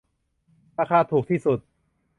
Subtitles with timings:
[0.79, 1.59] ราคาถูกที่สุด